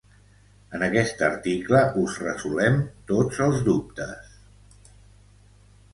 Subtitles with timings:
[0.77, 2.81] En aquest article, us resolem
[3.13, 4.37] tots els dubtes.